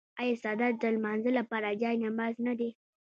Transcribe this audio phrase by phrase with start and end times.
[0.19, 2.69] آیا څادر د لمانځه لپاره جای نماز نه دی؟